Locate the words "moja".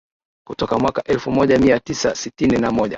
1.31-1.59, 2.71-2.89